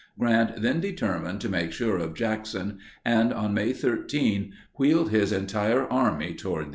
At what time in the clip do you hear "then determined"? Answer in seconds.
0.63-1.41